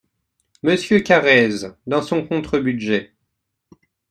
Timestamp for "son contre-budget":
2.01-3.13